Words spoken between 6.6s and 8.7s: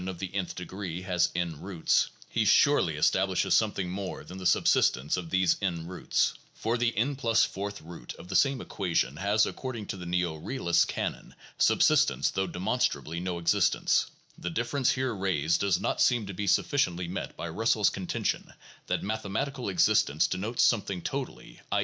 the n + 4th root of the same